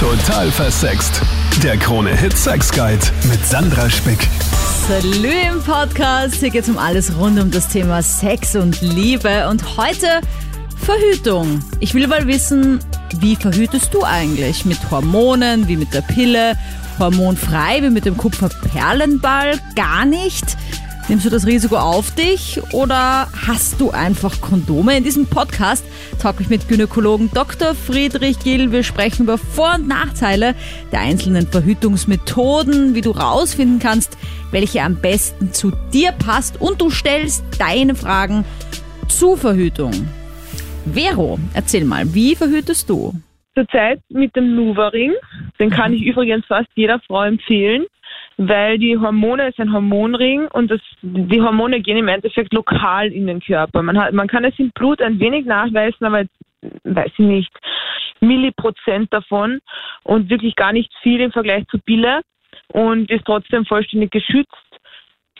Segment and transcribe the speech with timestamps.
[0.00, 1.22] Total versext.
[1.62, 3.00] Der Krone Hit Sex Guide
[3.30, 4.28] mit Sandra Spick.
[4.86, 6.34] Salü im Podcast.
[6.34, 9.48] Hier geht es um alles rund um das Thema Sex und Liebe.
[9.48, 10.20] Und heute
[10.76, 11.60] Verhütung.
[11.80, 12.80] Ich will mal wissen,
[13.20, 14.66] wie verhütest du eigentlich?
[14.66, 16.58] Mit Hormonen, wie mit der Pille?
[16.98, 19.58] Hormonfrei, wie mit dem Kupferperlenball?
[19.76, 20.58] Gar nicht?
[21.08, 24.96] Nimmst du das Risiko auf dich oder hast du einfach Kondome?
[24.96, 25.86] In diesem Podcast
[26.20, 27.76] talk ich mit Gynäkologen Dr.
[27.76, 28.72] Friedrich Gill.
[28.72, 30.56] Wir sprechen über Vor- und Nachteile
[30.90, 34.18] der einzelnen Verhütungsmethoden, wie du rausfinden kannst,
[34.50, 38.44] welche am besten zu dir passt und du stellst deine Fragen
[39.06, 39.92] zur Verhütung.
[40.92, 43.12] Vero, erzähl mal, wie verhütest du?
[43.54, 45.12] Zurzeit mit dem Nuva-Ring.
[45.60, 47.86] Den kann ich übrigens fast jeder Frau empfehlen,
[48.36, 53.26] weil die Hormone ist ein Hormonring und das, die Hormone gehen im Endeffekt lokal in
[53.26, 53.82] den Körper.
[53.82, 56.34] Man, hat, man kann es im Blut ein wenig nachweisen, aber jetzt,
[56.84, 57.52] weiß ich nicht,
[58.20, 59.60] Milliprozent davon
[60.02, 62.20] und wirklich gar nicht viel im Vergleich zu Pille
[62.68, 64.52] und ist trotzdem vollständig geschützt.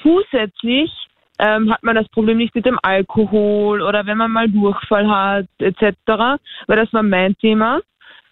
[0.03, 0.91] Zusätzlich
[1.39, 5.47] ähm, hat man das Problem nicht mit dem Alkohol oder wenn man mal Durchfall hat
[5.59, 5.95] etc.,
[6.67, 7.81] weil das war mein Thema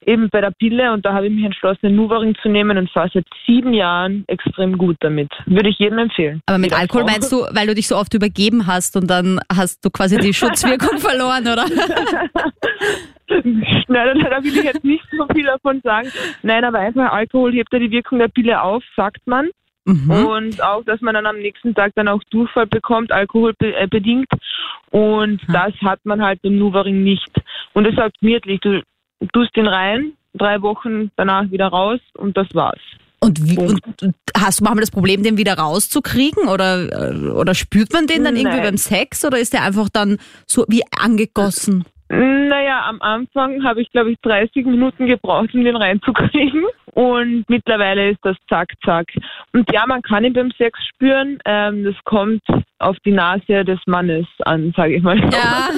[0.06, 2.90] eben bei der Pille und da habe ich mich entschlossen, den Nuvaring zu nehmen und
[2.90, 5.30] fahre seit sieben Jahren extrem gut damit.
[5.46, 6.40] Würde ich jedem empfehlen.
[6.46, 7.12] Aber mit Jeder Alkohol Frau.
[7.12, 10.34] meinst du, weil du dich so oft übergeben hast und dann hast du quasi die
[10.34, 11.64] Schutzwirkung verloren, oder?
[13.88, 16.08] Nein, da, da will ich jetzt nicht so viel davon sagen.
[16.42, 19.50] Nein, aber einfach Alkohol hebt ja die Wirkung der Pille auf, sagt man.
[19.86, 20.10] Mhm.
[20.10, 24.28] Und auch, dass man dann am nächsten Tag dann auch Durchfall bekommt, alkoholbedingt.
[24.90, 27.30] Und das hat man halt im Nuvaring nicht.
[27.74, 28.82] Und es sagt wirklich, du
[29.32, 32.80] tust den rein, drei Wochen danach wieder raus und das war's.
[33.20, 33.80] Und, wie, und
[34.36, 36.46] hast du manchmal das Problem, den wieder rauszukriegen?
[36.46, 38.66] Oder, äh, oder spürt man den dann irgendwie Nein.
[38.66, 39.24] beim Sex?
[39.24, 41.84] Oder ist der einfach dann so wie angegossen?
[42.10, 46.64] Naja, am Anfang habe ich, glaube ich, 30 Minuten gebraucht, um den reinzukriegen.
[46.94, 49.06] Und mittlerweile ist das zack, zack.
[49.52, 51.38] Und ja, man kann ihn beim Sex spüren.
[51.44, 52.42] Ähm, das kommt
[52.78, 55.18] auf die Nase des Mannes an, sage ich mal.
[55.32, 55.70] Ja,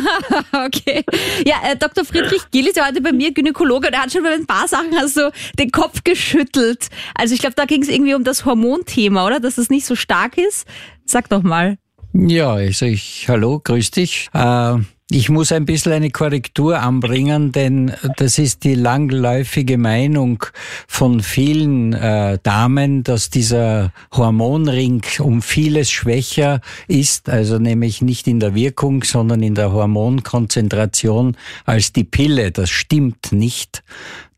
[0.67, 1.03] okay.
[1.47, 2.05] Ja, äh, Dr.
[2.05, 4.69] Friedrich Gill ist ja heute bei mir Gynäkologe und er hat schon bei ein paar
[4.69, 6.89] Sachen hast du den Kopf geschüttelt.
[7.15, 9.41] Also ich glaube, da ging es irgendwie um das Hormonthema, oder?
[9.41, 10.69] Dass es nicht so stark ist.
[11.07, 11.79] Sag doch mal.
[12.13, 14.29] Ja, also ich, hallo, grüß dich.
[14.35, 14.77] Äh,
[15.09, 20.45] ich muss ein bisschen eine Korrektur anbringen, denn das ist die langläufige Meinung
[20.89, 28.41] von vielen äh, Damen, dass dieser Hormonring um vieles schwächer ist, also nämlich nicht in
[28.41, 32.51] der Wirkung, sondern in der Hormonkonzentration als die Pille.
[32.51, 33.85] Das stimmt nicht,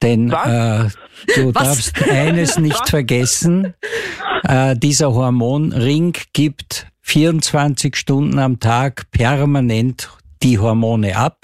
[0.03, 0.89] denn äh,
[1.35, 1.65] du Was?
[1.65, 3.73] darfst eines nicht vergessen,
[4.43, 10.11] äh, dieser Hormonring gibt 24 Stunden am Tag permanent
[10.43, 11.43] die Hormone ab.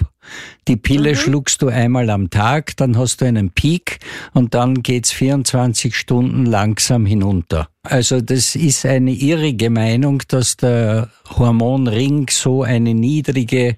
[0.67, 3.99] Die Pille schluckst du einmal am Tag, dann hast du einen Peak
[4.33, 7.67] und dann geht's 24 Stunden langsam hinunter.
[7.83, 13.77] Also das ist eine irrige Meinung, dass der Hormonring so eine niedrige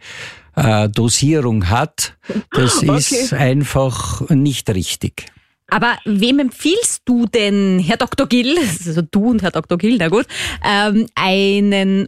[0.56, 2.18] äh, Dosierung hat.
[2.52, 5.26] Das ist einfach nicht richtig.
[5.70, 8.28] Aber wem empfiehlst du denn, Herr Dr.
[8.28, 9.78] Gill, also du und Herr Dr.
[9.78, 10.26] Gill, na gut,
[10.64, 12.08] ähm, einen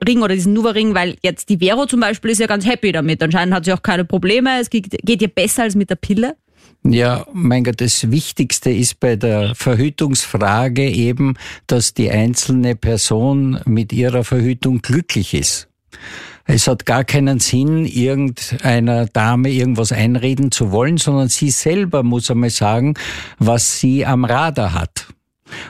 [0.00, 3.22] Hormonring oder diesen Nuva-Ring, weil jetzt die Vero zum Beispiel ist ja ganz happy damit.
[3.22, 4.60] Anscheinend hat sie auch keine Probleme.
[4.60, 6.36] Es geht, ihr besser als mit der Pille.
[6.84, 11.34] Ja, mein Gott, das Wichtigste ist bei der Verhütungsfrage eben,
[11.66, 15.68] dass die einzelne Person mit ihrer Verhütung glücklich ist.
[16.44, 22.30] Es hat gar keinen Sinn, irgendeiner Dame irgendwas einreden zu wollen, sondern sie selber muss
[22.30, 22.94] einmal sagen,
[23.38, 25.08] was sie am Radar hat.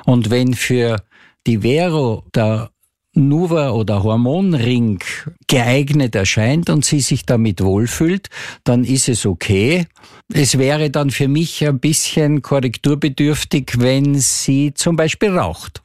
[0.04, 1.02] Und wenn für
[1.46, 2.70] die Vero der
[3.18, 5.00] Nuva oder Hormonring
[5.48, 8.28] geeignet erscheint und sie sich damit wohlfühlt,
[8.64, 9.86] dann ist es okay.
[10.32, 15.82] Es wäre dann für mich ein bisschen korrekturbedürftig, wenn sie zum Beispiel raucht.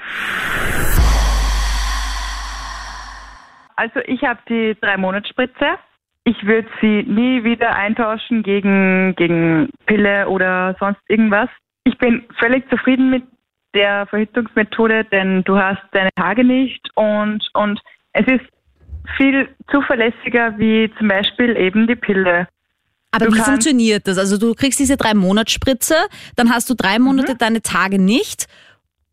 [3.75, 5.77] Also ich habe die drei Monatsspritze.
[6.25, 11.50] Ich würde sie nie wieder eintauschen gegen, gegen Pille oder sonst irgendwas.
[11.83, 13.24] Ich bin völlig zufrieden mit
[13.74, 17.80] der Verhütungsmethode, denn du hast deine Tage nicht und, und
[18.14, 18.46] es ist
[19.18, 22.48] viel zuverlässiger wie zum Beispiel eben die Pille.
[23.12, 24.18] Aber Du wie funktioniert das?
[24.18, 25.96] Also du kriegst diese drei Monatsspritze,
[26.36, 28.48] dann hast du drei Monate deine Tage nicht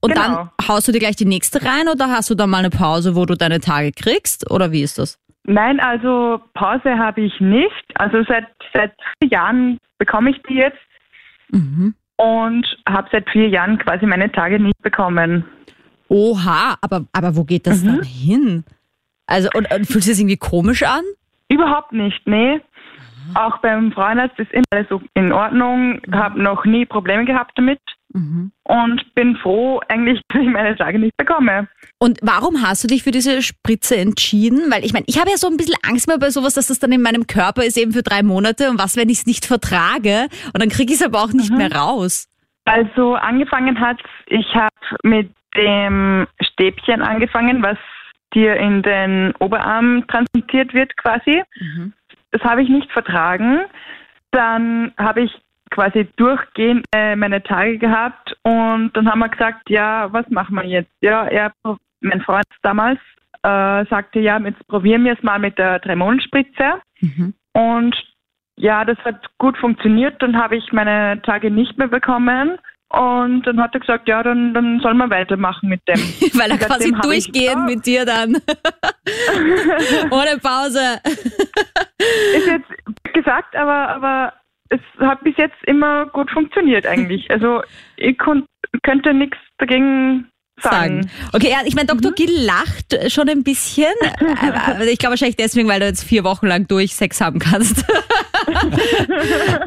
[0.01, 0.49] und Genau.
[0.59, 3.15] dann haust du dir gleich die nächste rein oder hast du dann mal eine Pause,
[3.15, 4.51] wo du deine Tage kriegst?
[4.51, 5.19] Oder wie ist das?
[5.45, 7.85] Nein, also Pause habe ich nicht.
[7.95, 10.79] Also seit, seit vier Jahren bekomme ich die jetzt
[11.53, 11.95] Mhm.
[12.21, 15.45] Und habe seit vier Jahren quasi meine Tage nicht bekommen.
[16.09, 18.65] Oha, aber, aber wo geht das dann hin?
[19.27, 21.03] Also, und, und fühlt sich das irgendwie komisch an?
[21.49, 22.61] Überhaupt nicht, nee.
[23.35, 27.81] Auch beim Frauenarzt ist immer alles so in Ordnung, habe noch nie Probleme gehabt damit
[28.13, 28.51] Mhm.
[28.65, 31.69] und bin froh eigentlich, dass ich meine Tage nicht bekomme.
[31.99, 34.71] Und warum hast du dich für diese Spritze entschieden?
[34.71, 36.79] Weil ich meine, ich habe ja so ein bisschen Angst mal bei sowas, dass das
[36.79, 39.47] dann in meinem Körper ist eben für drei Monate und was, wenn ich es nicht
[39.47, 42.27] vertrage und dann kriege ich es aber auch nicht mehr raus.
[42.65, 47.79] Also angefangen hat, ich habe mit dem Stäbchen angefangen, was
[48.35, 51.43] dir in den Oberarm transplantiert wird quasi.
[51.59, 51.93] Mhm.
[52.31, 53.61] Das habe ich nicht vertragen.
[54.31, 55.33] Dann habe ich
[55.71, 60.65] quasi durchgehend äh, meine Tage gehabt und dann haben wir gesagt, ja, was machen wir
[60.65, 60.91] jetzt?
[61.01, 61.53] Ja, er,
[62.01, 62.99] mein Freund damals
[63.43, 66.81] äh, sagte, ja, jetzt probieren wir es mal mit der Tremonspritze.
[67.01, 67.35] Mhm.
[67.53, 67.97] Und
[68.57, 70.21] ja, das hat gut funktioniert.
[70.21, 72.59] Dann habe ich meine Tage nicht mehr bekommen.
[72.91, 75.95] Und dann hat er gesagt, ja, dann, dann soll man weitermachen mit dem.
[76.35, 78.35] Weil er Seitdem quasi durchgehend mit dir dann
[80.11, 81.01] ohne Pause.
[82.35, 84.33] Ist jetzt gesagt, aber, aber
[84.71, 87.31] es hat bis jetzt immer gut funktioniert eigentlich.
[87.31, 87.63] Also
[87.97, 90.29] ich könnte nichts dagegen
[90.63, 91.03] sagen.
[91.03, 91.11] sagen.
[91.33, 92.13] Okay, ja, ich meine, Dr.
[92.13, 93.87] Gill lacht schon ein bisschen.
[94.91, 97.85] Ich glaube wahrscheinlich deswegen, weil du jetzt vier Wochen lang durch Sex haben kannst.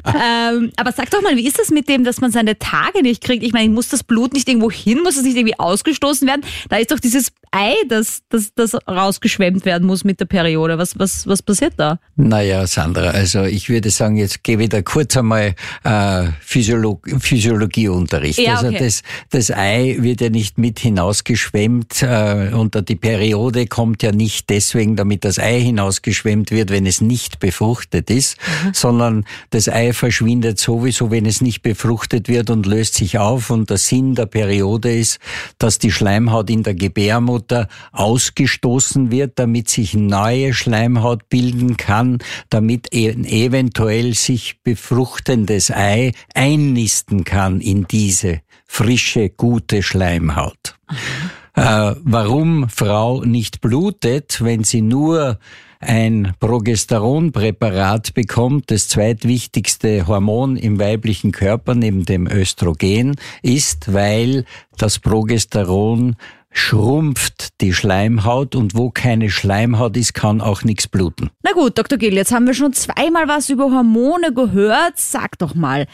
[0.06, 3.24] ähm, aber sag doch mal, wie ist das mit dem, dass man seine Tage nicht
[3.24, 3.44] kriegt?
[3.44, 5.02] Ich meine, muss das Blut nicht irgendwo hin?
[5.04, 6.42] Muss es nicht irgendwie ausgestoßen werden?
[6.70, 10.80] Da ist doch dieses Ei, das, das, das rausgeschwemmt werden muss mit der Periode.
[10.80, 12.00] Was, was, was passiert da?
[12.16, 15.54] Naja, Sandra, also ich würde sagen, jetzt gebe ich da kurz einmal
[15.84, 18.40] äh, Physiolog Physiologieunterricht.
[18.40, 18.80] Ja, Also okay.
[18.80, 24.50] das, das Ei wird ja nicht mit hinausgeschwemmt äh, und die Periode kommt ja nicht
[24.50, 28.74] deswegen, damit das Ei hinausgeschwemmt wird, wenn es nicht befruchtet ist, Mhm.
[28.74, 33.50] sondern das Ei verschwindet sowieso, wenn es nicht befruchtet wird und löst sich auf.
[33.50, 35.20] Und der Sinn der Periode ist,
[35.58, 42.20] dass die Schleimhaut in der Gebärmutter ausgestoßen wird, damit sich neue Schleimhaut bilden kann,
[42.50, 50.73] damit e eventuell sich befruchtendes Ei einnisten kann in diese frische, gute Schleimhaut.
[51.56, 55.38] Äh, warum Frau nicht blutet, wenn sie nur
[55.80, 64.46] ein Progesteronpräparat bekommt, das zweitwichtigste Hormon im weiblichen Körper neben dem Östrogen, ist, weil
[64.78, 66.16] das Progesteron
[66.50, 71.30] schrumpft die Schleimhaut und wo keine Schleimhaut ist, kann auch nichts bluten.
[71.44, 71.98] Na gut, Dr.
[71.98, 74.94] Gill, jetzt haben wir schon zweimal was über Hormone gehört.
[74.98, 75.88] Sag doch mal,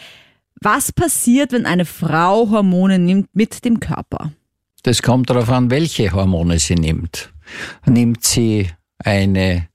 [0.61, 4.33] was passiert, wenn eine Frau Hormone nimmt mit dem Körper?
[4.83, 7.31] Das kommt darauf an, welche Hormone sie nimmt.
[7.85, 9.67] Nimmt sie eine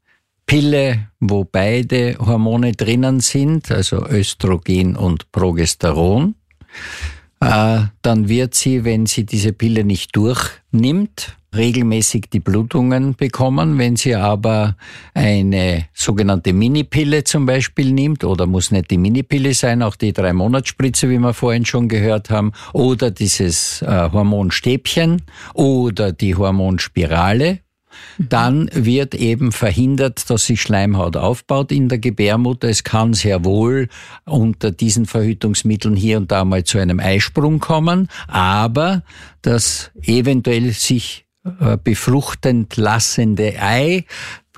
[0.46, 6.34] Pille, wo beide Hormone drinnen sind, also Östrogen und Progesteron,
[7.40, 13.78] äh, dann wird sie, wenn sie diese Pille nicht durchnimmt, regelmäßig die Blutungen bekommen.
[13.78, 14.76] Wenn sie aber
[15.14, 21.08] eine sogenannte Minipille zum Beispiel nimmt, oder muss nicht die Minipille sein, auch die Drei-Monats-Spritze,
[21.10, 25.22] wie wir vorhin schon gehört haben, oder dieses äh, Hormonstäbchen
[25.54, 27.60] oder die Hormonspirale,
[28.18, 32.68] dann wird eben verhindert, dass sich Schleimhaut aufbaut in der Gebärmutter.
[32.68, 33.88] Es kann sehr wohl
[34.24, 39.02] unter diesen Verhütungsmitteln hier und da mal zu einem Eisprung kommen, aber
[39.42, 41.23] das eventuell sich
[41.82, 44.04] befruchtend lassende Ei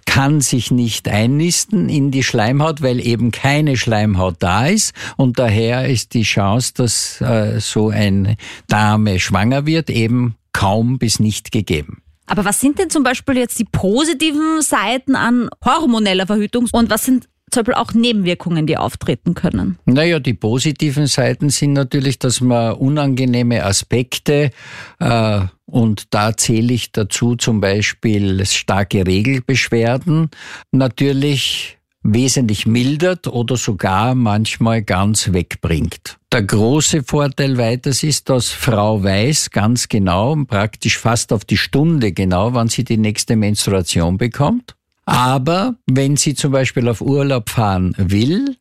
[0.06, 5.88] kann sich nicht einnisten in die Schleimhaut, weil eben keine Schleimhaut da ist und daher
[5.88, 8.36] ist die Chance, dass äh, so eine
[8.68, 12.02] Dame schwanger wird, eben kaum bis nicht gegeben.
[12.26, 17.04] Aber was sind denn zum Beispiel jetzt die positiven Seiten an hormoneller Verhütung und was
[17.04, 19.78] sind zum Beispiel auch Nebenwirkungen, die auftreten können?
[19.86, 24.50] Naja, die positiven Seiten sind natürlich, dass man unangenehme Aspekte
[24.98, 30.28] äh, und da zähle ich dazu zum Beispiel starke Regelbeschwerden
[30.70, 36.18] natürlich wesentlich mildert oder sogar manchmal ganz wegbringt.
[36.32, 42.12] Der große Vorteil weiters ist, dass Frau weiß ganz genau, praktisch fast auf die Stunde
[42.12, 44.75] genau, wann sie die nächste Menstruation bekommt.
[45.06, 48.56] Aber wenn sie zum Beispiel auf Urlaub fahren will,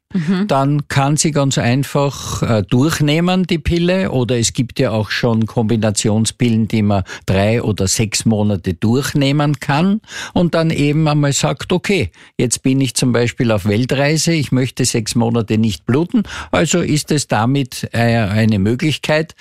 [0.47, 4.11] dann kann sie ganz einfach äh, durchnehmen, die Pille.
[4.11, 10.01] Oder es gibt ja auch schon Kombinationspillen, die man drei oder sechs Monate durchnehmen kann.
[10.33, 14.85] Und dann eben einmal sagt, okay, jetzt bin ich zum Beispiel auf Weltreise, ich möchte
[14.85, 16.23] sechs Monate nicht bluten.
[16.51, 19.35] Also ist es damit äh, eine Möglichkeit,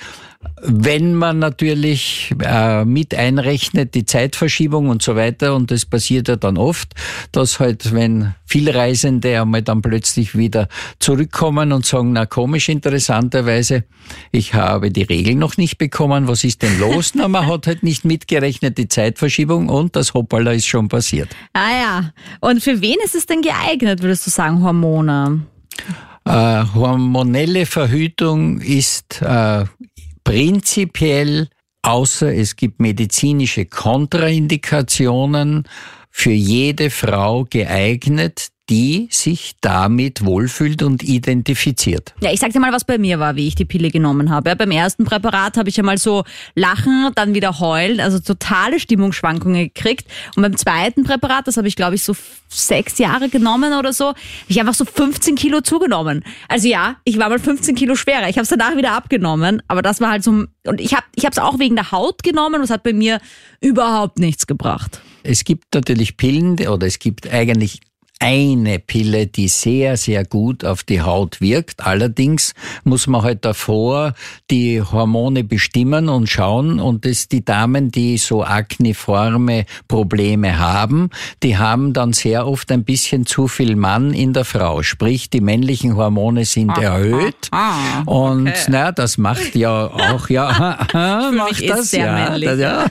[0.62, 6.36] wenn man natürlich äh, mit einrechnet die Zeitverschiebung und so weiter, und das passiert ja
[6.36, 6.94] dann oft,
[7.32, 10.68] dass halt, wenn viele Reisende einmal dann plötzlich wieder
[11.00, 13.84] zurückkommen und sagen, na komisch, interessanterweise,
[14.32, 17.12] ich habe die Regel noch nicht bekommen, was ist denn los?
[17.14, 21.28] na, man hat halt nicht mitgerechnet, die Zeitverschiebung und das Hoppala ist schon passiert.
[21.52, 22.10] Ah ja,
[22.40, 25.42] und für wen ist es denn geeignet, würdest du sagen, Hormone?
[26.26, 29.64] Äh, hormonelle Verhütung ist äh,
[30.24, 31.48] prinzipiell,
[31.82, 35.64] außer es gibt medizinische Kontraindikationen,
[36.16, 42.14] für jede Frau geeignet, die sich damit wohlfühlt und identifiziert.
[42.20, 44.48] Ja, ich sag dir mal, was bei mir war, wie ich die Pille genommen habe.
[44.48, 49.64] Ja, beim ersten Präparat habe ich einmal so lachen, dann wieder heulen, also totale Stimmungsschwankungen
[49.64, 50.06] gekriegt.
[50.34, 52.14] Und beim zweiten Präparat, das habe ich glaube ich so
[52.48, 54.18] sechs Jahre genommen oder so, habe
[54.48, 56.24] ich einfach so 15 Kilo zugenommen.
[56.48, 58.28] Also ja, ich war mal 15 Kilo schwerer.
[58.28, 61.24] Ich habe es danach wieder abgenommen, aber das war halt so, und ich habe ich
[61.24, 63.20] es auch wegen der Haut genommen und es hat bei mir
[63.60, 65.00] überhaupt nichts gebracht.
[65.22, 67.80] Es gibt natürlich Pillen oder es gibt eigentlich
[68.20, 71.84] eine Pille, die sehr, sehr gut auf die Haut wirkt.
[71.84, 72.54] Allerdings
[72.84, 74.14] muss man halt davor
[74.50, 76.80] die Hormone bestimmen und schauen.
[76.80, 81.10] Und das die Damen, die so akneforme Probleme haben,
[81.42, 84.82] die haben dann sehr oft ein bisschen zu viel Mann in der Frau.
[84.82, 87.48] Sprich, die männlichen Hormone sind ah, erhöht.
[87.50, 88.10] Ah, okay.
[88.10, 90.78] Und na, das macht ja auch, ja,
[91.32, 92.86] macht das, ja, männlich, ja.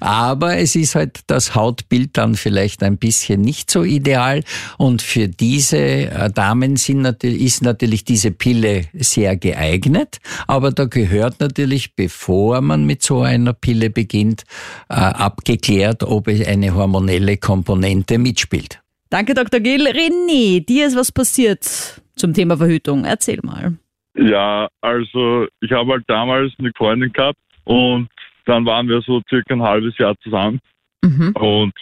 [0.00, 4.42] Aber es ist halt das Hautbild dann vielleicht ein bisschen nicht so ideal Mal.
[4.76, 10.18] Und für diese äh, Damen sind natürlich, ist natürlich diese Pille sehr geeignet.
[10.46, 14.44] Aber da gehört natürlich, bevor man mit so einer Pille beginnt,
[14.88, 18.80] äh, abgeklärt, ob es eine hormonelle Komponente mitspielt.
[19.10, 19.60] Danke, Dr.
[19.60, 19.86] Gill.
[19.86, 23.04] René, dir ist was passiert zum Thema Verhütung.
[23.04, 23.78] Erzähl mal.
[24.14, 28.08] Ja, also ich habe halt damals eine Freundin gehabt und
[28.46, 30.58] dann waren wir so circa ein halbes Jahr zusammen.
[31.02, 31.32] Mhm.
[31.32, 31.74] Und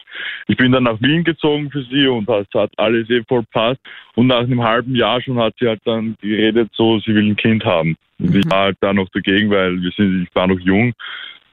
[0.47, 3.81] ich bin dann nach Wien gezogen für sie und es hat alles eh voll passt.
[4.15, 7.37] Und nach einem halben Jahr schon hat sie halt dann geredet, so, sie will ein
[7.37, 7.97] Kind haben.
[8.19, 8.41] Und mhm.
[8.41, 10.93] ich war halt da noch dagegen, weil wir sind, ich war noch jung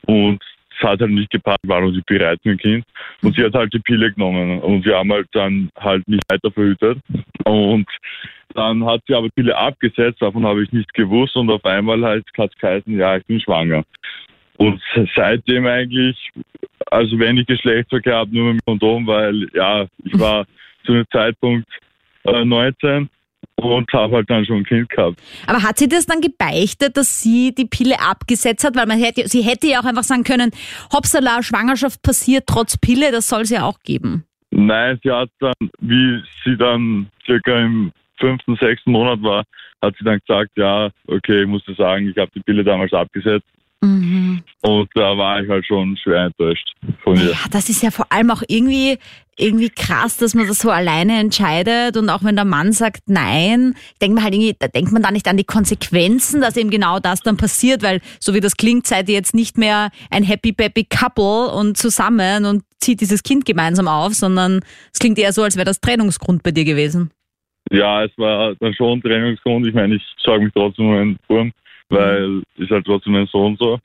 [0.06, 0.44] und
[0.76, 2.86] es hat halt nicht gepasst, war noch nicht bereit für ein Kind.
[3.22, 6.52] Und sie hat halt die Pille genommen und wir haben halt dann halt nicht weiter
[6.52, 7.00] verhütet.
[7.46, 7.88] Und
[8.56, 12.04] dann hat sie aber die Pille abgesetzt, davon habe ich nichts gewusst und auf einmal
[12.04, 13.84] halt hat es geheißen, ja, ich bin schwanger.
[14.58, 14.82] Und
[15.16, 16.30] seitdem eigentlich,
[16.94, 20.46] also wenn ich Geschlechtsverkehr habe, nur mit Kondom, weil ja, ich war
[20.86, 21.68] zu einem Zeitpunkt
[22.24, 23.10] äh, 19
[23.56, 25.20] und habe halt dann schon ein Kind gehabt.
[25.48, 28.76] Aber hat sie das dann gebeichtet, dass sie die Pille abgesetzt hat?
[28.76, 30.52] Weil man hätte, sie hätte ja auch einfach sagen können,
[30.94, 34.26] Hopsala, Schwangerschaft passiert trotz Pille, das soll es ja auch geben.
[34.52, 39.44] Nein, sie hat dann, wie sie dann circa im fünften, sechsten Monat war,
[39.82, 43.48] hat sie dann gesagt, ja, okay, ich musste sagen, ich habe die Pille damals abgesetzt
[43.84, 44.42] Mhm.
[44.62, 46.74] Und da war ich halt schon schwer enttäuscht
[47.04, 47.32] von ihr.
[47.32, 48.98] Ja, das ist ja vor allem auch irgendwie,
[49.38, 53.76] irgendwie krass, dass man das so alleine entscheidet und auch wenn der Mann sagt nein,
[54.02, 57.00] denkt man halt irgendwie, da denkt man da nicht an die Konsequenzen, dass eben genau
[57.00, 60.54] das dann passiert, weil so wie das klingt, seid ihr jetzt nicht mehr ein happy
[60.54, 64.62] baby couple und zusammen und zieht dieses Kind gemeinsam auf, sondern
[64.94, 67.12] es klingt eher so, als wäre das Trennungsgrund bei dir gewesen.
[67.70, 69.68] Ja, es war dann schon Trennungsgrund.
[69.68, 71.52] Ich meine, ich sage mich trotzdem um einen Wurm
[71.90, 73.80] weil ist halt trotzdem mein Sohn so.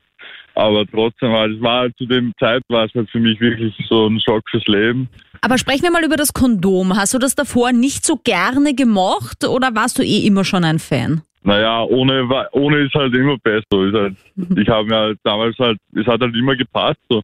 [0.54, 3.72] Aber trotzdem, halt, es war halt zu dem Zeit, war es halt für mich wirklich
[3.88, 5.08] so ein Schock fürs Leben.
[5.40, 6.96] Aber sprechen wir mal über das Kondom.
[6.96, 10.80] Hast du das davor nicht so gerne gemocht oder warst du eh immer schon ein
[10.80, 11.22] Fan?
[11.44, 13.86] Naja, ohne, ohne ist halt immer besser.
[13.86, 14.16] Ist halt,
[14.56, 16.98] ich habe mir halt damals halt, es hat halt immer gepasst.
[17.08, 17.22] So.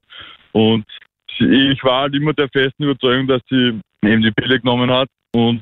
[0.53, 0.85] Und
[1.41, 5.09] ich war halt immer der festen Überzeugung, dass sie eben die Pille genommen hat.
[5.33, 5.61] Und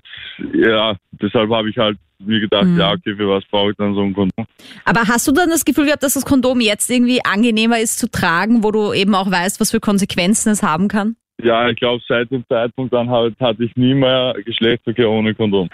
[0.52, 2.78] ja, deshalb habe ich halt mir gedacht, mhm.
[2.78, 4.46] ja, okay, für was brauche ich dann so ein Kondom?
[4.84, 8.10] Aber hast du dann das Gefühl gehabt, dass das Kondom jetzt irgendwie angenehmer ist zu
[8.10, 11.16] tragen, wo du eben auch weißt, was für Konsequenzen es haben kann?
[11.42, 15.68] Ja, ich glaube, seit dem Zeitpunkt dann halt, hatte ich nie mehr Geschlechtsverkehr ohne Kondom.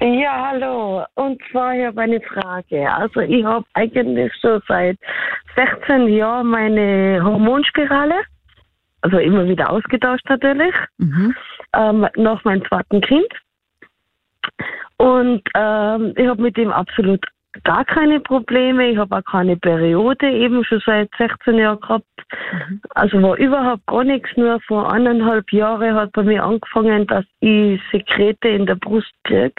[0.00, 1.04] Ja, hallo.
[1.14, 2.88] Und zwar hier meine Frage.
[2.90, 4.96] Also ich habe eigentlich schon seit
[5.56, 8.14] 16 Jahren meine Hormonspirale
[9.02, 11.34] also immer wieder ausgetauscht natürlich, mhm.
[11.74, 13.28] ähm, nach meinem zweiten Kind.
[14.96, 17.24] Und ähm, ich habe mit dem absolut
[17.64, 18.90] gar keine Probleme.
[18.90, 22.04] Ich habe auch keine Periode eben schon seit 16 Jahren gehabt.
[22.52, 22.80] Mhm.
[22.90, 24.30] Also war überhaupt gar nichts.
[24.36, 29.54] Nur vor eineinhalb Jahren hat bei mir angefangen, dass ich Sekrete in der Brust kriege.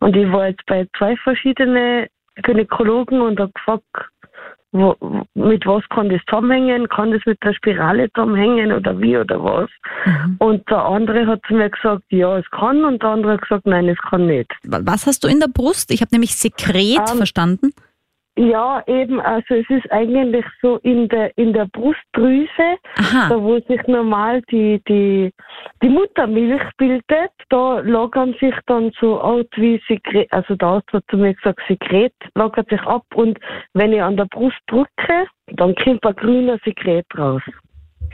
[0.00, 2.06] Und ich war jetzt bei zwei verschiedenen
[2.36, 4.11] Gynäkologen und habe gefragt,
[4.72, 4.96] wo,
[5.34, 6.88] mit was kann das zusammenhängen?
[6.88, 9.70] Kann das mit der Spirale zusammenhängen oder wie oder was?
[10.06, 10.36] Mhm.
[10.38, 13.66] Und der andere hat zu mir gesagt, ja, es kann und der andere hat gesagt,
[13.66, 14.50] nein, es kann nicht.
[14.64, 15.90] Was hast du in der Brust?
[15.90, 17.72] Ich habe nämlich Sekret ähm, verstanden.
[18.38, 23.28] Ja, eben, also es ist eigentlich so in der in der Brustdrüse, Aha.
[23.28, 25.30] da wo sich normal die, die,
[25.82, 31.18] die Muttermilch bildet, da lagern sich dann so Art wie Sekret, also da hat zu
[31.18, 33.38] mir gesagt, Sekret lagert sich ab und
[33.74, 37.42] wenn ich an der Brust drücke, dann kommt ein grüner Sekret raus.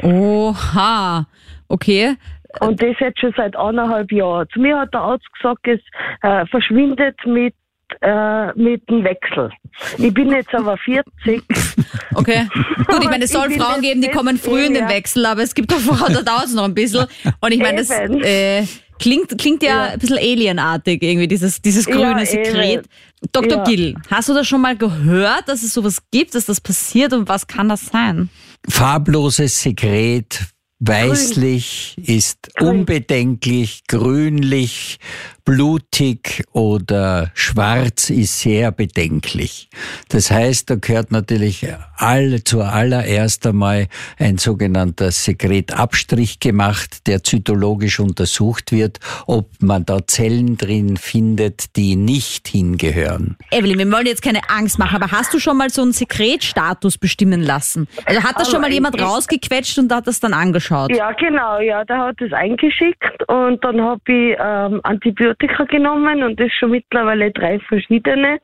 [0.03, 1.27] Oha.
[1.69, 2.17] Okay.
[2.61, 4.49] Und das jetzt schon seit anderthalb Jahren.
[4.53, 5.81] Zu mir hat der Arzt gesagt, es
[6.23, 7.55] äh, verschwindet mit,
[8.01, 9.51] äh, mit dem Wechsel.
[9.99, 11.43] Ich bin jetzt aber 40.
[12.15, 12.49] Okay.
[12.89, 14.89] Gut, ich meine, es soll Frauen geben, die kommen früh in den ja.
[14.91, 17.07] Wechsel, aber es gibt auch Frauen, da dauert es noch ein bisschen.
[17.41, 18.65] Und ich meine, das äh,
[18.99, 19.93] klingt, klingt ja, Ja.
[19.93, 22.45] ein bisschen alienartig, irgendwie, dieses, dieses Ja, grüne eben.
[22.45, 22.87] Sekret.
[23.33, 23.59] Dr.
[23.59, 23.65] Ja.
[23.65, 27.29] Gill, hast du das schon mal gehört, dass es sowas gibt, dass das passiert und
[27.29, 28.29] was kann das sein?
[28.69, 30.41] Farbloses Sekret,
[30.81, 32.81] weißlich, ist Grün.
[32.81, 34.99] unbedenklich, grünlich,
[35.49, 39.71] blutig oder schwarz ist sehr bedenklich.
[40.11, 43.87] Das heißt, da gehört natürlich alle zuallererst einmal
[44.19, 51.97] ein sogenannter Sekretabstrich gemacht, der zytologisch untersucht wird, ob man da Zellen drin findet, die
[51.97, 53.39] nicht hingehören.
[53.51, 56.99] Evelyn, wir wollen jetzt keine Angst machen, aber hast du schon mal so einen Sekretstatus
[56.99, 57.89] bestimmen lassen?
[58.05, 60.95] Also hat das schon mal jemand rausgequetscht und hat das dann angeschaut?
[60.95, 66.39] Ja, genau, ja, der hat es eingeschickt und dann habe ich ähm, Antibiotika genommen und
[66.41, 68.39] das schon mittlerweile drei verschiedene.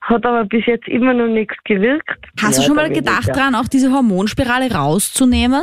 [0.00, 2.18] Hat aber bis jetzt immer noch nichts gewirkt.
[2.40, 3.34] Hast ja, du schon mal gedacht ja.
[3.34, 5.62] dran, auch diese Hormonspirale rauszunehmen?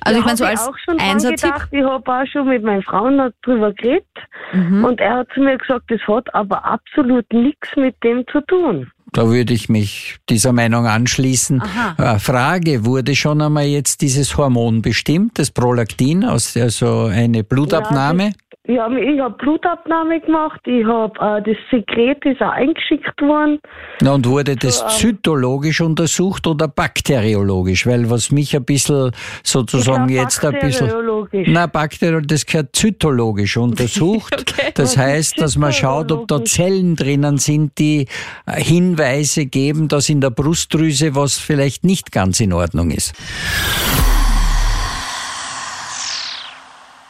[0.00, 1.52] Also ja, ich meine, so als ich auch schon dran Einsertipp.
[1.52, 1.68] gedacht.
[1.70, 4.06] Ich habe auch schon mit meinem Freund drüber geredet
[4.52, 4.84] Mhm.
[4.84, 8.90] und er hat zu mir gesagt, das hat aber absolut nichts mit dem zu tun.
[9.12, 11.62] Da würde ich mich dieser Meinung anschließen.
[11.62, 12.14] Aha.
[12.16, 18.24] Äh, Frage, wurde schon einmal jetzt dieses Hormon bestimmt, das Prolaktin, aus, also eine Blutabnahme?
[18.24, 18.32] Ja,
[18.66, 23.60] ich habe Blutabnahme gemacht, ich habe äh, das Sekret ist auch eingeschickt worden.
[24.00, 27.86] Na, und wurde das So, ähm, zytologisch untersucht oder bakteriologisch?
[27.86, 29.10] Weil was mich ein bisschen
[29.42, 30.86] sozusagen glaub, jetzt ein bisschen...
[30.86, 31.48] bakteriologisch.
[31.50, 34.34] Na, bakteriologisch, das gehört zytologisch untersucht.
[34.54, 34.72] Okay.
[34.74, 36.44] Das heißt, dass man schaut, ob da.
[36.44, 38.06] Zellen drinnen sind, die
[38.46, 43.14] äh, Hinweise geben, dass in der Brustdrüse was vielleicht nicht ganz in Ordnung ist.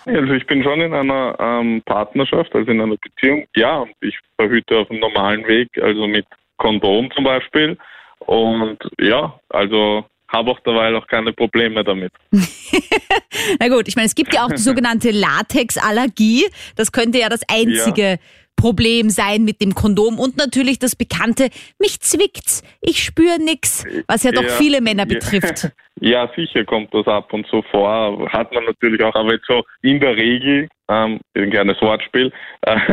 [0.06, 3.46] Also ich bin schon in einer ähm, Partnerschaft, also in einer Beziehung.
[3.56, 6.26] Ja, und ich verhüte auf dem normalen Weg, also mit
[6.58, 7.78] Kondom zum Beispiel.
[8.20, 12.12] Und ja, also habe auch derweil auch keine Probleme damit.
[13.60, 16.47] Na gut, ich meine, es gibt ja auch die sogenannte Latexallergie.
[16.76, 18.19] Das könnte ja das einzige
[18.56, 24.23] Problem sein mit dem Kondom und natürlich das bekannte, mich zwickt's, ich spüre nix, was
[24.23, 25.19] ja doch Ja, viele Männer ja.
[25.19, 25.71] betrifft.
[26.00, 28.28] Ja, sicher kommt das ab und zu vor.
[28.33, 32.76] Hat man natürlich auch, aber jetzt so in der Regel, ähm, ein kleines Wortspiel, äh,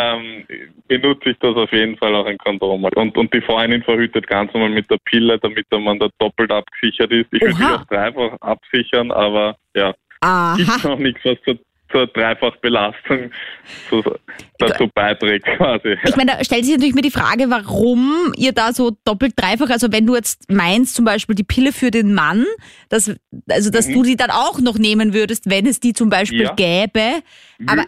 [0.00, 0.46] ähm,
[0.86, 2.84] benutze ich das auf jeden Fall auch ein Kondom.
[2.84, 7.10] Und, und die Freundin verhütet ganz normal mit der Pille, damit man da doppelt abgesichert
[7.10, 7.26] ist.
[7.32, 9.92] Ich würde mich auch dreifach absichern, aber ja,
[10.56, 10.88] gibt Aha.
[10.88, 11.58] noch nichts, was zur,
[11.90, 13.30] zur Dreifachbelastung
[13.88, 14.02] zu,
[14.58, 15.96] dazu beiträgt quasi.
[16.04, 19.70] Ich meine, da stellt sich natürlich mir die Frage, warum ihr da so doppelt dreifach,
[19.70, 22.44] also wenn du jetzt meinst, zum Beispiel die Pille für den Mann,
[22.88, 23.14] dass,
[23.48, 26.54] also dass du die dann auch noch nehmen würdest, wenn es die zum Beispiel Ja.
[26.54, 27.22] gäbe.
[27.66, 27.84] Aber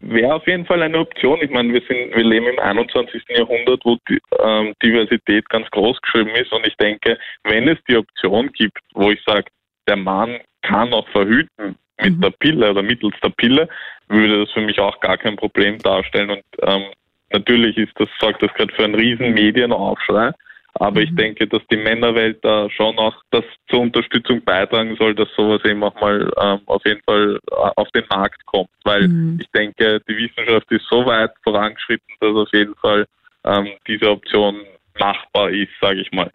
[0.00, 1.40] Wäre auf jeden Fall eine Option.
[1.42, 3.22] Ich meine, wir sind, wir leben im 21.
[3.28, 7.96] Jahrhundert, wo die ähm, Diversität ganz groß geschrieben ist und ich denke, wenn es die
[7.96, 9.44] Option gibt, wo ich sage,
[9.88, 13.68] der Mann kann auch verhüten mit der Pille oder mittels der Pille,
[14.08, 16.84] würde das für mich auch gar kein Problem darstellen und ähm,
[17.32, 20.32] natürlich ist das, sorgt das gerade für einen riesen Medienaufschrei.
[20.74, 25.28] Aber ich denke, dass die Männerwelt da schon auch das zur Unterstützung beitragen soll, dass
[25.36, 28.70] sowas eben auch mal ähm, auf jeden Fall äh, auf den Markt kommt.
[28.84, 29.04] Weil
[29.38, 33.06] ich denke, die Wissenschaft ist so weit vorangeschritten, dass auf jeden Fall
[33.44, 34.62] ähm, diese Option
[35.02, 36.30] machbar ist, sage ich mal.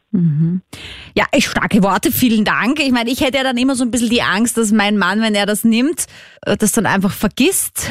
[1.15, 2.79] ja, echt starke Worte, vielen Dank.
[2.79, 5.21] Ich meine, ich hätte ja dann immer so ein bisschen die Angst, dass mein Mann,
[5.21, 6.05] wenn er das nimmt,
[6.45, 7.89] äh, das dann einfach vergisst.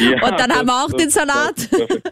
[0.00, 1.56] Ja, Und dann haben wir auch den Salat.
[1.56, 2.02] das-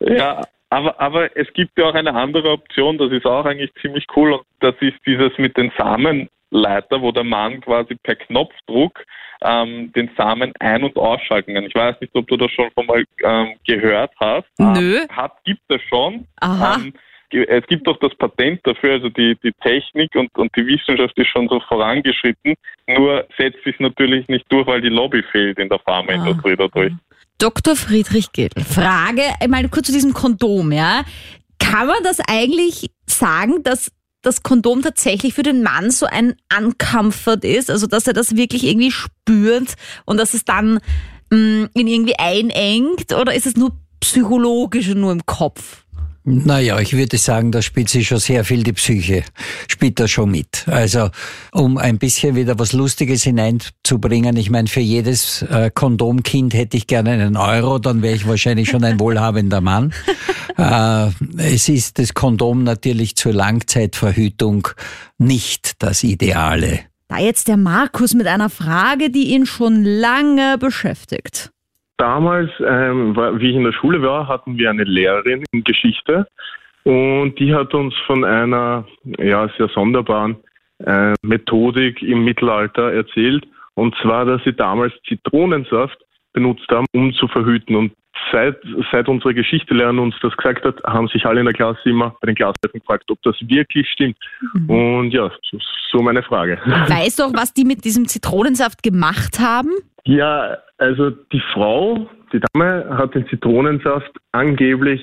[0.00, 4.06] ja, aber, aber es gibt ja auch eine andere Option, das ist auch eigentlich ziemlich
[4.16, 8.98] cool und das ist dieses mit den Samenleiter, wo der Mann quasi per Knopfdruck
[9.42, 11.64] ähm, den Samen ein- und ausschalten kann.
[11.64, 14.48] Ich weiß nicht, ob du das schon von mal ähm, gehört hast.
[14.58, 14.98] Nö.
[14.98, 16.26] Ähm, hat, gibt es schon.
[16.40, 16.76] Aha.
[16.76, 16.92] Ähm,
[17.32, 21.28] es gibt doch das Patent dafür, also die, die Technik und, und die Wissenschaft ist
[21.28, 22.54] schon so vorangeschritten,
[22.88, 26.92] nur setzt sich natürlich nicht durch, weil die Lobby fehlt in der Pharmaindustrie dadurch.
[27.38, 27.76] Dr.
[27.76, 31.02] Friedrich Gill, Frage, einmal kurz zu diesem Kondom, ja.
[31.58, 37.44] Kann man das eigentlich sagen, dass das Kondom tatsächlich für den Mann so ein Uncomfort
[37.44, 40.80] ist, also dass er das wirklich irgendwie spürt und dass es dann
[41.30, 45.84] mh, ihn irgendwie einengt oder ist es nur psychologisch und nur im Kopf?
[46.30, 49.24] Naja, ich würde sagen, da spielt sich schon sehr viel die Psyche,
[49.68, 50.64] spielt da schon mit.
[50.68, 51.10] Also,
[51.52, 56.86] um ein bisschen wieder was Lustiges hineinzubringen, ich meine, für jedes äh, Kondomkind hätte ich
[56.86, 59.92] gerne einen Euro, dann wäre ich wahrscheinlich schon ein wohlhabender Mann.
[60.56, 64.68] äh, es ist das Kondom natürlich zur Langzeitverhütung
[65.18, 66.80] nicht das Ideale.
[67.08, 71.50] Da jetzt der Markus mit einer Frage, die ihn schon lange beschäftigt.
[72.00, 76.26] Damals, ähm, wie ich in der Schule war, hatten wir eine Lehrerin in Geschichte
[76.84, 78.86] und die hat uns von einer
[79.18, 80.36] ja, sehr sonderbaren
[80.78, 83.46] äh, Methodik im Mittelalter erzählt.
[83.74, 85.98] Und zwar, dass sie damals Zitronensaft
[86.32, 87.76] benutzt haben, um zu verhüten.
[87.76, 87.92] Und
[88.32, 88.56] seit,
[88.90, 92.26] seit unsere Geschichtelehrerin uns das gesagt hat, haben sich alle in der Klasse immer bei
[92.26, 94.16] den Klassleitern gefragt, ob das wirklich stimmt.
[94.54, 94.70] Mhm.
[94.70, 95.30] Und ja,
[95.90, 96.58] so meine Frage.
[96.64, 99.70] Weißt du auch, was die mit diesem Zitronensaft gemacht haben?
[100.04, 105.00] Ja, also die Frau, die Dame, hat den Zitronensaft angeblich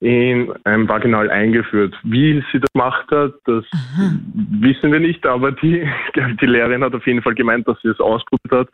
[0.00, 1.94] in einem Vaginal eingeführt.
[2.02, 4.12] Wie sie das gemacht hat, das Aha.
[4.60, 5.86] wissen wir nicht, aber die,
[6.40, 8.68] die Lehrerin hat auf jeden Fall gemeint, dass sie es ausprobiert hat.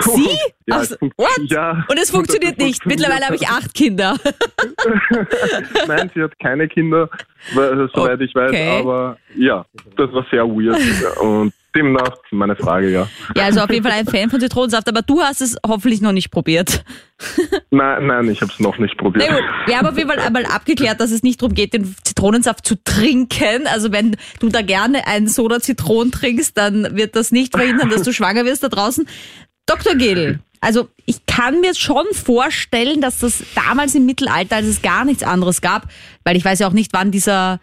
[0.00, 0.38] Sie?
[0.66, 1.50] ja, also, what?
[1.50, 2.82] Ja, Und es funktioniert nicht.
[2.82, 4.16] Funktioniert Mittlerweile habe ich acht Kinder.
[5.88, 7.08] Nein, sie hat keine Kinder,
[7.52, 8.24] soweit okay.
[8.24, 9.64] ich weiß, aber ja,
[9.96, 10.78] das war sehr weird.
[11.20, 13.08] Und demnach meine Frage, ja.
[13.36, 16.12] Ja, also auf jeden Fall ein Fan von Zitronensaft, aber du hast es hoffentlich noch
[16.12, 16.84] nicht probiert.
[17.70, 19.24] Nein, nein, ich habe es noch nicht probiert.
[19.28, 21.94] Na gut, wir haben auf jeden Fall einmal abgeklärt, dass es nicht darum geht, den
[22.02, 23.66] Zitronensaft zu trinken.
[23.66, 28.02] Also wenn du da gerne einen Soda Zitronen trinkst, dann wird das nicht verhindern, dass
[28.02, 29.06] du schwanger wirst da draußen.
[29.66, 29.94] Dr.
[29.94, 35.04] Gill, also ich kann mir schon vorstellen, dass das damals im Mittelalter, als es gar
[35.04, 35.88] nichts anderes gab,
[36.24, 37.60] weil ich weiß ja auch nicht, wann dieser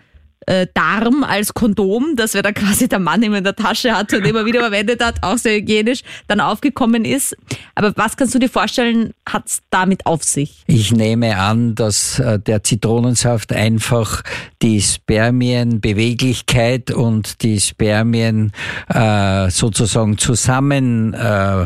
[0.47, 4.17] äh, Darm als Kondom, das wer da quasi der Mann immer in der Tasche hatte
[4.17, 7.37] und immer wieder verwendet hat, auch sehr hygienisch, dann aufgekommen ist.
[7.75, 10.63] Aber was kannst du dir vorstellen, hat es damit auf sich?
[10.67, 14.23] Ich nehme an, dass äh, der Zitronensaft einfach
[14.61, 18.53] die Spermienbeweglichkeit und die Spermien
[18.89, 21.65] äh, sozusagen zusammen äh,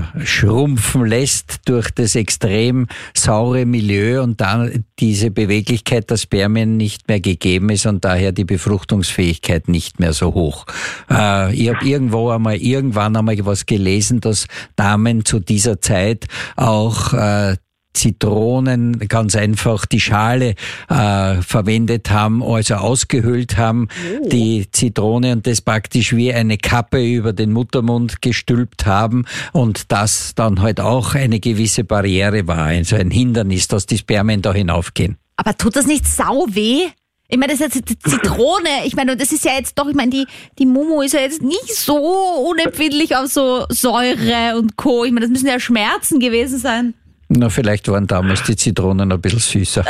[1.06, 7.70] lässt durch das extrem saure Milieu und dann diese Beweglichkeit der Spermien nicht mehr gegeben
[7.70, 10.65] ist und daher die Befruchtung Befruchtungsfähigkeit nicht mehr so hoch.
[11.10, 16.25] Äh, ich habe irgendwo einmal irgendwann einmal was gelesen, dass Damen zu dieser Zeit
[16.56, 17.58] auch äh,
[17.93, 20.56] Zitronen ganz einfach die Schale
[20.89, 23.88] äh, verwendet haben, also ausgehöhlt haben,
[24.21, 24.28] oh.
[24.28, 30.34] die Zitrone und das praktisch wie eine Kappe über den Muttermund gestülpt haben und das
[30.36, 35.17] dann halt auch eine gewisse Barriere war, also ein Hindernis, dass die Spermien da hinaufgehen.
[35.38, 36.88] Aber tut das nicht sau weh?
[37.28, 38.86] Ich meine, das ist jetzt Zitrone.
[38.86, 40.28] Ich meine, das ist ja jetzt doch, ich meine, die,
[40.60, 45.06] die Momo ist ja jetzt nicht so unempfindlich auf so Säure und Co.
[45.06, 46.94] Ich meine, das müssen ja Schmerzen gewesen sein.
[47.28, 49.84] Na, vielleicht waren damals die Zitronen ein bisschen süßer.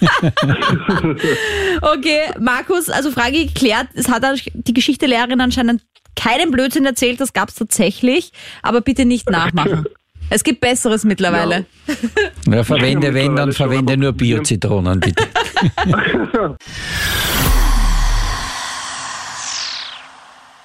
[1.80, 3.88] okay, Markus, also Frage geklärt.
[3.94, 5.82] Es hat die Geschichtelehrerin anscheinend
[6.16, 9.86] keinen Blödsinn erzählt, das gab es tatsächlich, aber bitte nicht nachmachen.
[10.28, 11.66] Es gibt Besseres mittlerweile.
[12.46, 15.24] Ja, ja verwende, wenn, dann verwende nur Bio-Zitronen, bitte.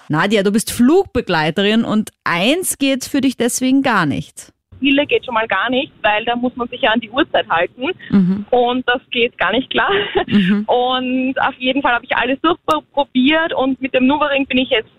[0.09, 4.51] Nadja, du bist Flugbegleiterin und eins geht für dich deswegen gar nicht.
[4.79, 7.47] Viele geht schon mal gar nicht, weil da muss man sich ja an die Uhrzeit
[7.47, 8.45] halten mhm.
[8.49, 9.91] und das geht gar nicht klar.
[10.27, 10.65] Mhm.
[10.65, 14.89] Und auf jeden Fall habe ich alles durchprobiert und mit dem Nuvaring bin ich jetzt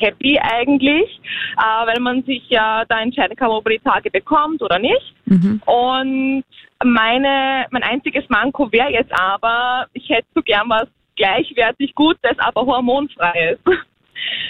[0.00, 1.20] happy eigentlich,
[1.56, 5.14] äh, weil man sich ja da entscheiden kann, ob man die Tage bekommt oder nicht.
[5.26, 5.62] Mhm.
[5.66, 6.44] Und
[6.84, 12.66] meine, mein einziges Manko wäre jetzt aber, ich hätte so gern was gleichwertig Gutes, aber
[12.66, 13.58] hormonfreies.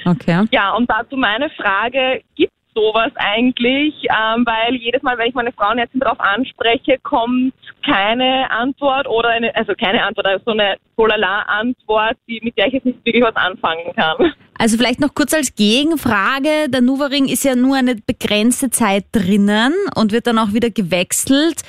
[0.04, 0.46] Okay.
[0.52, 5.52] Ja, und dazu meine Frage, gibt sowas eigentlich, ähm, weil jedes Mal, wenn ich meine
[5.52, 7.52] Frauenärztin darauf anspreche, kommt
[7.84, 12.86] keine Antwort oder eine, also keine Antwort, also so eine Polala-Antwort, mit der ich jetzt
[12.86, 14.32] nicht wirklich was anfangen kann.
[14.60, 19.72] Also vielleicht noch kurz als Gegenfrage, der Nuvaring ist ja nur eine begrenzte Zeit drinnen
[19.94, 21.62] und wird dann auch wieder gewechselt.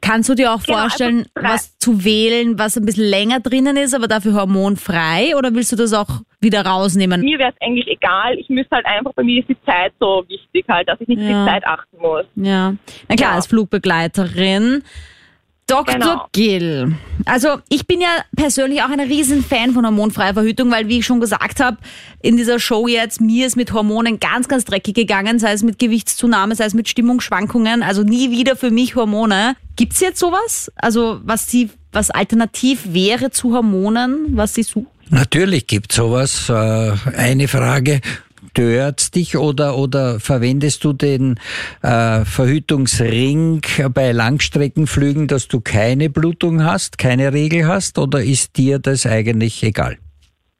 [0.00, 3.76] Kannst du dir auch genau, vorstellen, also was zu wählen, was ein bisschen länger drinnen
[3.76, 5.36] ist, aber dafür hormonfrei?
[5.36, 7.20] Oder willst du das auch wieder rausnehmen?
[7.20, 8.38] Mir wäre es eigentlich egal.
[8.38, 11.20] Ich müsste halt einfach, bei mir ist die Zeit so wichtig halt, dass ich nicht
[11.20, 11.44] ja.
[11.44, 12.24] die Zeit achten muss.
[12.36, 12.74] Ja,
[13.06, 13.36] na klar, ja.
[13.36, 14.82] als Flugbegleiterin.
[15.70, 15.94] Dr.
[15.94, 16.26] Genau.
[16.32, 16.96] Gill.
[17.26, 21.20] Also ich bin ja persönlich auch ein Riesenfan von hormonfreier Verhütung, weil wie ich schon
[21.20, 21.78] gesagt habe,
[22.20, 25.78] in dieser Show jetzt, mir ist mit Hormonen ganz, ganz dreckig gegangen, sei es mit
[25.78, 29.54] Gewichtszunahme, sei es mit Stimmungsschwankungen, also nie wieder für mich Hormone.
[29.76, 30.72] Gibt's jetzt sowas?
[30.76, 34.88] Also was sie, was alternativ wäre zu Hormonen, was sie suchen?
[35.10, 36.48] Natürlich gibt sowas.
[36.48, 38.00] Äh, eine Frage,
[38.50, 41.38] stört dich oder, oder verwendest du den
[41.82, 43.62] äh, Verhütungsring
[43.94, 49.62] bei Langstreckenflügen, dass du keine Blutung hast, keine Regel hast oder ist dir das eigentlich
[49.62, 49.98] egal?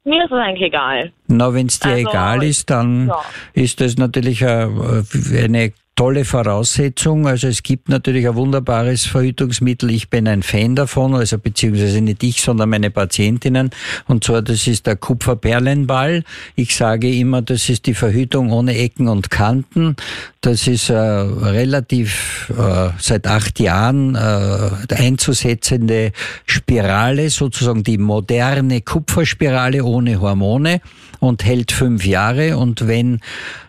[0.03, 1.11] Mir ist es eigentlich egal.
[1.27, 3.21] Na, wenn es dir Also, egal ist, dann ja.
[3.53, 5.03] ist das natürlich eine,
[5.37, 7.27] eine tolle Voraussetzung.
[7.27, 9.91] Also es gibt natürlich ein wunderbares Verhütungsmittel.
[9.91, 13.69] Ich bin ein Fan davon, also beziehungsweise nicht ich, sondern meine Patientinnen.
[14.07, 16.23] Und zwar, das ist der Kupferperlenball.
[16.55, 19.95] Ich sage immer, das ist die Verhütung ohne Ecken und Kanten.
[20.41, 26.13] Das ist äh, relativ äh, seit acht Jahren äh, einzusetzende
[26.47, 30.81] Spirale, sozusagen die moderne Kupferspirale ohne Hormone
[31.19, 32.57] und hält fünf Jahre.
[32.57, 33.19] Und wenn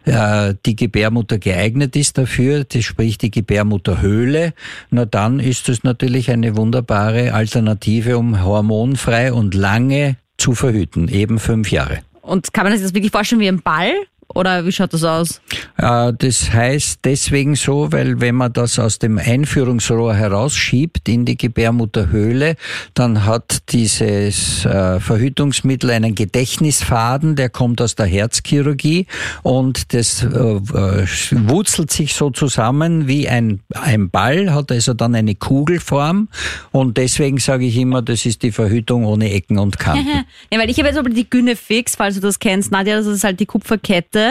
[0.06, 4.54] äh, die Gebärmutter geeignet ist dafür, das sprich die Gebärmutterhöhle,
[4.90, 11.38] na dann ist es natürlich eine wunderbare Alternative, um hormonfrei und lange zu verhüten, eben
[11.38, 11.98] fünf Jahre.
[12.22, 13.92] Und kann man sich das wirklich vorstellen wie ein Ball?
[14.34, 15.40] Oder wie schaut das aus?
[15.78, 21.36] Äh, Das heißt deswegen so, weil wenn man das aus dem Einführungsrohr herausschiebt in die
[21.36, 22.56] Gebärmutterhöhle,
[22.94, 29.06] dann hat dieses äh, Verhütungsmittel einen Gedächtnisfaden, der kommt aus der Herzchirurgie
[29.42, 35.34] und das äh, wurzelt sich so zusammen wie ein, ein Ball, hat also dann eine
[35.34, 36.28] Kugelform
[36.70, 40.02] und deswegen sage ich immer, das ist die Verhütung ohne Ecken und Kanten.
[40.52, 43.24] Ja, weil ich habe jetzt aber die Gynefix, falls du das kennst, Nadja, das ist
[43.24, 44.21] halt die Kupferkette.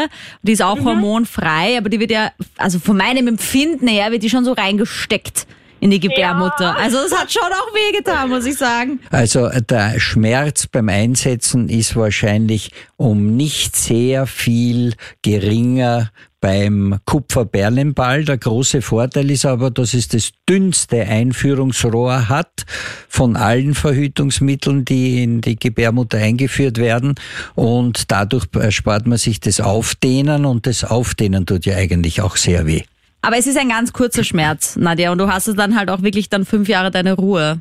[0.42, 4.30] Die ist auch hormonfrei, aber die wird ja, also von meinem Empfinden her, wird die
[4.30, 5.48] schon so reingesteckt
[5.82, 6.78] in die Gebärmutter.
[6.78, 9.00] Also es hat schon auch wehgetan, muss ich sagen.
[9.10, 18.26] Also der Schmerz beim Einsetzen ist wahrscheinlich um nicht sehr viel geringer beim Kupferperlenball.
[18.26, 22.66] Der große Vorteil ist aber, dass es das dünnste Einführungsrohr hat
[23.10, 27.16] von allen Verhütungsmitteln, die in die Gebärmutter eingeführt werden.
[27.56, 32.68] Und dadurch erspart man sich das Aufdehnen und das Aufdehnen tut ja eigentlich auch sehr
[32.68, 32.84] weh.
[33.22, 36.02] Aber es ist ein ganz kurzer Schmerz, Nadja, und du hast es dann halt auch
[36.02, 37.60] wirklich dann fünf Jahre deine Ruhe.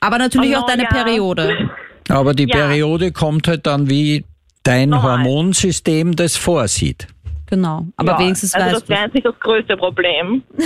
[0.00, 0.88] Aber natürlich Oh, auch deine ja.
[0.88, 1.70] Periode.
[2.08, 2.56] Aber die Ja.
[2.56, 4.24] Periode kommt halt dann, wie
[4.62, 5.18] dein Normal.
[5.24, 7.06] Hormonsystem das vorsieht.
[7.52, 7.86] Genau.
[7.98, 10.42] Aber ja, wenigstens also weißt das wäre jetzt nicht das größte Problem.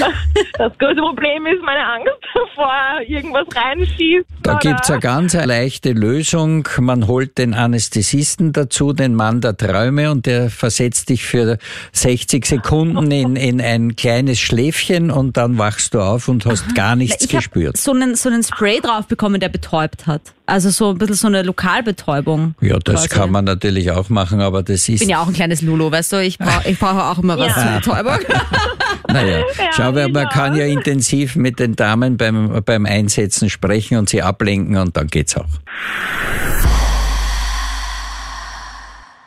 [0.58, 2.70] Das größte Problem ist meine Angst, bevor
[3.06, 4.24] irgendwas reinschießt.
[4.42, 6.66] Da oder- gibt's eine ganz leichte Lösung.
[6.78, 11.58] Man holt den Anästhesisten dazu, den Mann der Träume, und der versetzt dich für
[11.92, 16.94] 60 Sekunden in, in ein kleines Schläfchen und dann wachst du auf und hast gar
[16.96, 17.76] nichts Ich habe gespürt.
[17.76, 20.22] so einen, so einen Spray drauf bekommen, der betäubt hat.
[20.46, 22.54] Also so ein bisschen so eine Lokalbetäubung.
[22.60, 23.08] Ja, das quasi.
[23.08, 25.90] kann man natürlich auch machen, aber das Ich ist, bin ja auch ein kleines Lulu,
[25.90, 26.22] weißt du?
[26.22, 27.80] Ich brauche ich brauche auch immer was Ja.
[27.80, 28.20] zur Betäubung.
[29.08, 30.28] naja, schau, wer- man genau.
[30.30, 35.06] kann ja intensiv mit den Damen beim, beim Einsetzen sprechen und sie ablenken und dann
[35.06, 35.46] geht's auch.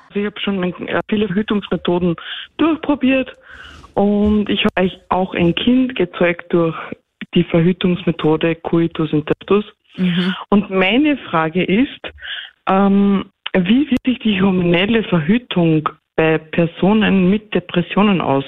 [0.09, 2.15] Also ich habe schon äh, viele Verhütungsmethoden
[2.57, 3.31] durchprobiert
[3.95, 6.75] und ich habe auch ein Kind gezeugt durch
[7.33, 9.65] die Verhütungsmethode Coitus interruptus.
[10.49, 11.99] Und meine Frage ist,
[12.67, 18.43] ähm, wie wirkt sich die hormonelle Verhütung bei Personen mit Depressionen aus?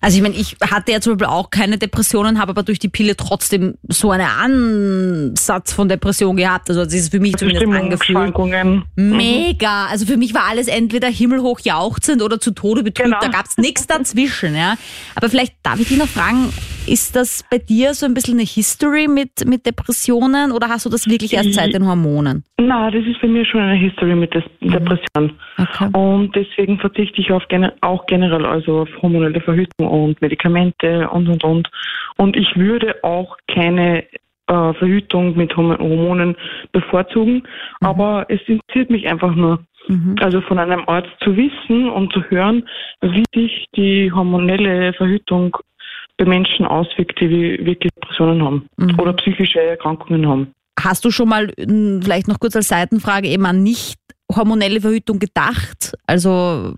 [0.00, 2.88] Also ich meine, ich hatte ja zum Beispiel auch keine Depressionen, habe aber durch die
[2.88, 6.68] Pille trotzdem so einen Ansatz von Depression gehabt.
[6.70, 8.02] Also das ist für mich zumindest angefühlt.
[8.04, 8.84] Stimmungsschwankungen.
[8.94, 9.86] Mega.
[9.86, 13.08] Also für mich war alles entweder himmelhoch jauchzend oder zu Tode betrübt.
[13.08, 13.20] Genau.
[13.20, 14.54] Da gab's nichts dazwischen.
[14.54, 14.76] Ja.
[15.16, 16.52] Aber vielleicht darf ich dich noch fragen,
[16.86, 20.90] ist das bei dir so ein bisschen eine History mit, mit Depressionen oder hast du
[20.90, 22.44] das wirklich erst seit den Hormonen?
[22.60, 25.32] Na, das ist bei mir schon eine History mit Des Depression.
[25.58, 25.90] Okay.
[25.92, 27.42] Und deswegen verzichte ich auf
[27.82, 31.70] auch generell also auf hormonelle Verhütung und Medikamente und und und.
[32.16, 34.04] Und ich würde auch keine
[34.46, 36.36] äh, Verhütung mit Horm- Hormonen
[36.72, 37.42] bevorzugen,
[37.80, 39.64] aber es interessiert mich einfach nur.
[40.20, 42.68] Also von einem Arzt zu wissen und zu hören,
[43.00, 45.56] wie sich die hormonelle Verhütung
[46.18, 47.30] bei Menschen auswirkt, die
[47.64, 50.52] wirklich Depressionen haben oder psychische Erkrankungen haben.
[50.78, 53.98] Hast du schon mal vielleicht noch kurz als Seitenfrage eben an nicht
[54.30, 55.94] hormonelle Verhütung gedacht?
[56.06, 56.74] Also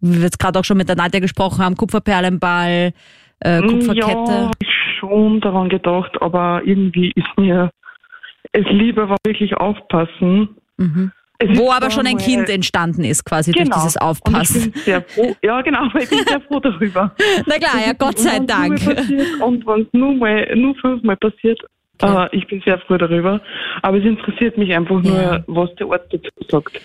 [0.00, 2.92] wie wir jetzt gerade auch schon mit der Nadja gesprochen haben, Kupferperlenball,
[3.40, 4.32] äh, Kupferkette.
[4.32, 4.68] Ja, ich
[4.98, 7.70] schon daran gedacht, aber irgendwie ist mir
[8.52, 10.50] es lieber war wirklich aufpassen.
[11.38, 13.64] Es Wo aber schon ein Kind entstanden ist, quasi genau.
[13.70, 14.70] durch dieses Und ich Aufpassen.
[14.72, 15.34] bin sehr froh.
[15.42, 17.14] Ja, genau, ich bin sehr froh darüber.
[17.46, 18.84] Na klar, ja, Gott sei Dank.
[18.84, 21.58] passiert Und wenn es nur, mal- nur fünfmal passiert,
[22.02, 23.40] äh, ich bin sehr froh darüber.
[23.80, 25.44] Aber es interessiert mich einfach nur, Ja.
[25.46, 26.80] was der Arzt dazu sagt.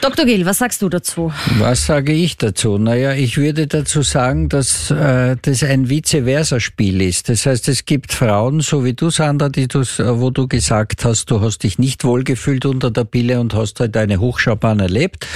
[0.00, 0.26] Dr.
[0.26, 1.32] Gill, was sagst du dazu?
[1.58, 2.76] Was sage ich dazu?
[2.76, 7.28] Naja, ich würde dazu sagen, dass äh, das ein Vice-Versa-Spiel ist.
[7.30, 11.30] Das heißt, es gibt Frauen, so wie du, Sandra, die du, wo du gesagt hast,
[11.30, 15.26] du hast dich nicht wohlgefühlt unter der Pille und hast halt eine Hochschaubahn erlebt.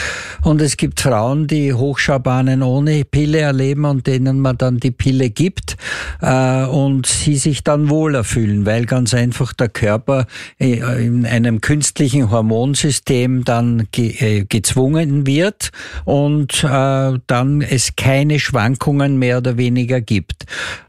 [0.43, 5.31] Und es gibt Frauen, die Hochschaubahnen ohne Pille erleben und denen man dann die Pille
[5.31, 5.77] gibt
[6.21, 10.27] äh, und sie sich dann wohler fühlen, weil ganz einfach der Körper
[10.59, 13.89] äh, in einem künstlichen Hormonsystem dann
[14.46, 15.70] ge gezwungen wird
[16.05, 20.46] und äh, dann es keine Schwankungen mehr oder weniger gibt.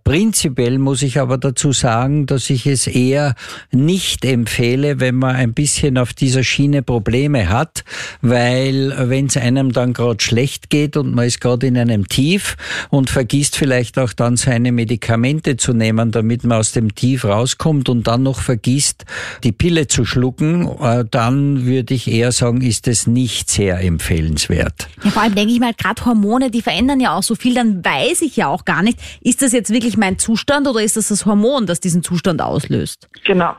[0.10, 3.36] Prinzipiell muss ich aber dazu sagen, dass ich es eher
[3.69, 7.84] nicht empfehle, wenn man ein bisschen auf dieser Schiene Probleme hat,
[8.24, 12.58] weil wenn es einem dann gerade schlecht geht und man ist gerade in einem Tief
[12.89, 17.88] und vergisst vielleicht auch dann seine Medikamente zu nehmen, damit man aus dem Tief rauskommt
[17.88, 19.06] und dann noch vergisst,
[19.43, 24.88] die Pille zu schlucken, äh, dann würde ich eher sagen, ist es nicht sehr empfehlenswert.
[25.04, 27.86] Ja, vor allem denke ich mal, gerade Hormone, die verändern ja auch so viel, dann
[27.86, 31.09] weiß ich ja auch gar nicht, ist das jetzt wirklich mein Zustand oder ist das
[31.09, 33.09] das Hormon, das diesen Zustand auslöst?
[33.25, 33.55] Genau.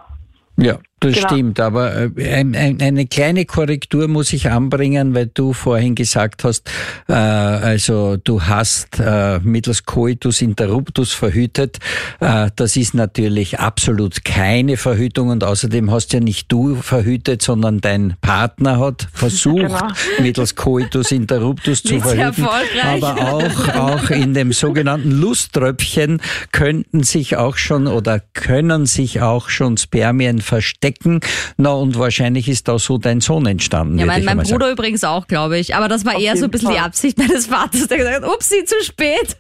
[0.57, 1.29] Ja, das genau.
[1.29, 6.45] stimmt, aber äh, ein, ein, eine kleine Korrektur muss ich anbringen, weil du vorhin gesagt
[6.45, 6.71] hast,
[7.09, 11.79] äh, also du hast äh, mittels Coitus interruptus verhütet.
[12.21, 17.81] Äh, das ist natürlich absolut keine Verhütung und außerdem hast ja nicht du verhütet, sondern
[17.81, 19.89] dein Partner hat versucht, genau.
[20.21, 22.47] mittels Coitus interruptus zu verhüten.
[22.83, 26.21] Aber auch, auch in dem sogenannten Lusttröpfchen
[26.53, 31.21] könnten sich auch schon oder können sich auch schon Spermien verstecken entdecken.
[31.57, 33.99] Na, und wahrscheinlich ist da so dein Sohn entstanden.
[33.99, 34.73] Ja, mein, mein Bruder sagen.
[34.73, 35.75] übrigens auch, glaube ich.
[35.75, 36.77] Aber das war Auf eher so ein bisschen Fall.
[36.77, 39.37] die Absicht meines Vaters, der gesagt hat, upsi, zu spät.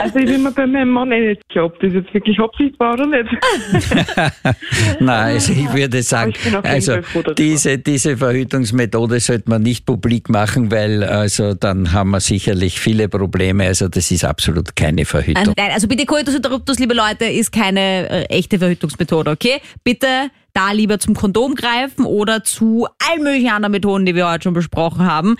[0.00, 2.78] also ich bin mir bei meinem Mann eh nicht sicher, ob das jetzt wirklich Absicht
[2.78, 3.30] war oder nicht.
[5.00, 6.98] Nein, also ich würde sagen, ich also
[7.36, 13.08] diese, diese Verhütungsmethode sollte man nicht publik machen, weil also dann haben wir sicherlich viele
[13.08, 13.66] Probleme.
[13.66, 15.54] Also das ist absolut keine Verhütung.
[15.56, 19.59] Nein, also bitte Coitus interruptus, liebe Leute, ist keine äh, echte Verhütungsmethode, okay?
[19.84, 24.44] Bitte da lieber zum Kondom greifen oder zu allen möglichen anderen Methoden, die wir heute
[24.44, 25.36] schon besprochen haben.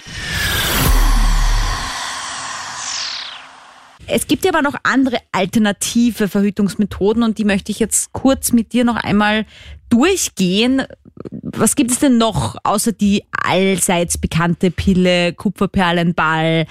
[4.12, 8.72] Es gibt ja aber noch andere alternative Verhütungsmethoden und die möchte ich jetzt kurz mit
[8.72, 9.46] dir noch einmal
[9.90, 10.82] durchgehen.
[11.30, 16.66] Was gibt es denn noch außer die allseits bekannte Pille, Kupferperlenball,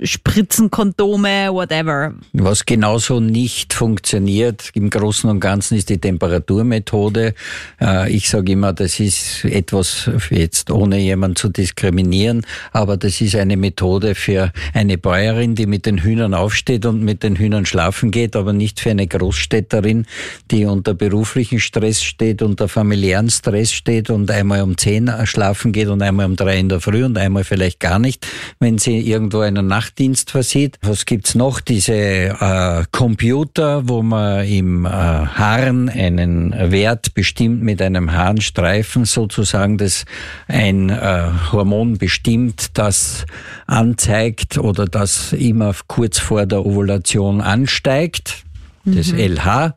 [0.00, 2.14] Spritzenkondome, whatever.
[2.32, 7.34] Was genauso nicht funktioniert im Großen und Ganzen ist die Temperaturmethode.
[7.80, 13.34] Äh, ich sage immer, das ist etwas jetzt ohne jemand zu diskriminieren, aber das ist
[13.34, 18.12] eine Methode für eine Bäuerin, die mit den Hühnern aufsteht und mit den Hühnern schlafen
[18.12, 20.06] geht, aber nicht für eine Großstädterin,
[20.52, 25.86] die unter beruflichen Stress steht, unter familiären Stress steht und einmal um zehn schlafen geht
[25.86, 28.26] und einmal um drei in der Früh und einmal vielleicht gar nicht,
[28.58, 30.76] wenn sie irgendwo eine Nacht Nachtdienst versieht.
[30.82, 31.60] Was gibt's noch?
[31.60, 39.78] Diese äh, Computer, wo man im äh, Harn einen Wert bestimmt mit einem Harnstreifen sozusagen,
[39.78, 40.04] das
[40.48, 43.24] ein äh, Hormon bestimmt, das
[43.68, 48.42] anzeigt oder das immer kurz vor der Ovulation ansteigt,
[48.84, 49.36] das mhm.
[49.36, 49.74] LH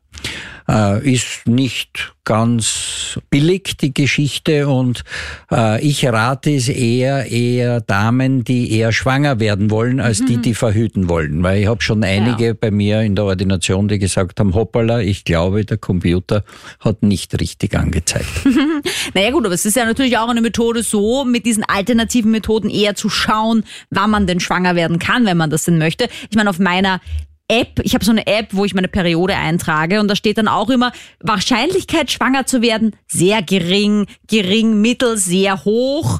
[0.69, 4.67] äh, ist nicht ganz billig, die Geschichte.
[4.67, 5.03] Und
[5.51, 10.27] äh, ich rate es eher, eher Damen, die eher schwanger werden wollen, als mhm.
[10.27, 11.43] die, die verhüten wollen.
[11.43, 12.53] Weil ich habe schon einige ja.
[12.53, 16.43] bei mir in der Ordination, die gesagt haben, hoppala, ich glaube, der Computer
[16.79, 18.29] hat nicht richtig angezeigt.
[19.13, 22.69] naja gut, aber es ist ja natürlich auch eine Methode so, mit diesen alternativen Methoden
[22.69, 26.07] eher zu schauen, wann man denn schwanger werden kann, wenn man das denn möchte.
[26.29, 27.01] Ich meine, auf meiner
[27.51, 30.47] App, ich habe so eine App, wo ich meine Periode eintrage und da steht dann
[30.47, 36.19] auch immer Wahrscheinlichkeit schwanger zu werden sehr gering, gering, mittel, sehr hoch.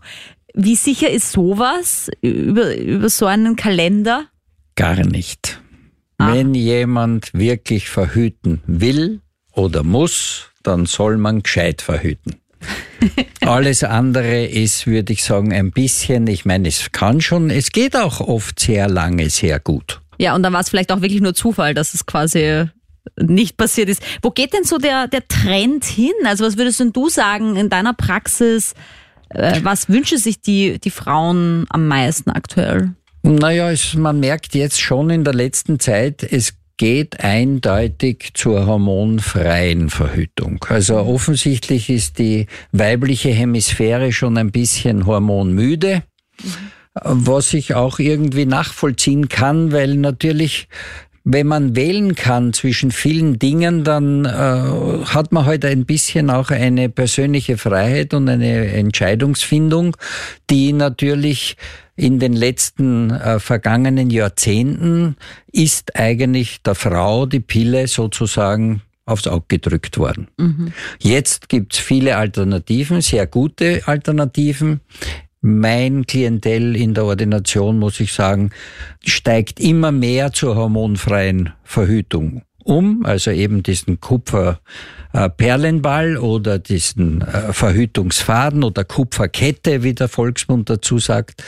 [0.54, 4.26] Wie sicher ist sowas über, über so einen Kalender?
[4.76, 5.62] Gar nicht.
[6.17, 6.34] Ah.
[6.34, 9.22] Wenn jemand wirklich verhüten will
[9.54, 12.36] oder muss, dann soll man gescheit verhüten.
[13.41, 17.96] Alles andere ist, würde ich sagen, ein bisschen, ich meine, es kann schon, es geht
[17.96, 20.01] auch oft sehr lange sehr gut.
[20.22, 22.66] Ja, und dann war es vielleicht auch wirklich nur Zufall, dass es quasi
[23.20, 24.04] nicht passiert ist.
[24.22, 26.14] Wo geht denn so der, der Trend hin?
[26.26, 28.76] Also was würdest denn du sagen in deiner Praxis?
[29.30, 32.92] Äh, was wünschen sich die, die Frauen am meisten aktuell?
[33.24, 39.90] Naja, es, man merkt jetzt schon in der letzten Zeit, es geht eindeutig zur hormonfreien
[39.90, 40.64] Verhütung.
[40.70, 46.04] Also offensichtlich ist die weibliche Hemisphäre schon ein bisschen hormonmüde.
[46.44, 50.68] Mhm was ich auch irgendwie nachvollziehen kann, weil natürlich
[51.24, 56.30] wenn man wählen kann zwischen vielen Dingen, dann äh, hat man heute halt ein bisschen
[56.30, 59.96] auch eine persönliche Freiheit und eine Entscheidungsfindung,
[60.50, 61.58] die natürlich
[61.96, 65.16] in den letzten äh, vergangenen Jahrzehnten
[65.52, 70.28] ist eigentlich der Frau die Pille sozusagen aufs Auge gedrückt worden.
[70.38, 70.74] Mhm.
[71.00, 74.82] Jetzt gibt's viele Alternativen, sehr gute Alternativen.
[75.42, 78.52] Mein Klientel in der Ordination, muss ich sagen,
[79.04, 88.64] steigt immer mehr zur hormonfreien Verhütung um, also eben diesen Kupferperlenball oder diesen äh, Verhütungsfaden
[88.64, 91.44] oder Kupferkette, wie der Volksmund dazu sagt.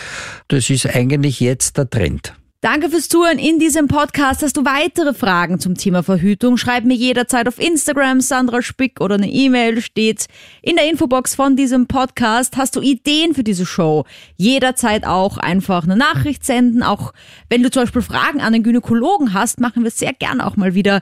[0.47, 2.33] Das ist eigentlich jetzt der Trend.
[2.63, 4.41] Danke fürs Zuhören in diesem Podcast.
[4.41, 6.55] Hast du weitere Fragen zum Thema Verhütung?
[6.55, 10.27] Schreib mir jederzeit auf Instagram, Sandra Spick oder eine E-Mail steht
[10.61, 12.55] in der Infobox von diesem Podcast.
[12.55, 14.05] Hast du Ideen für diese Show?
[14.37, 16.83] Jederzeit auch einfach eine Nachricht senden.
[16.83, 17.11] Auch
[17.49, 20.73] wenn du zum Beispiel Fragen an den Gynäkologen hast, machen wir sehr gerne auch mal
[20.73, 21.01] wieder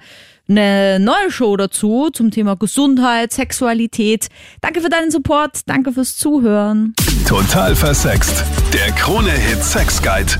[0.49, 4.29] eine neue Show dazu zum Thema Gesundheit, Sexualität.
[4.61, 5.59] Danke für deinen Support.
[5.67, 6.95] Danke fürs Zuhören.
[7.27, 8.45] Total versext.
[8.73, 10.39] Der Krone-Hit Sex Guide.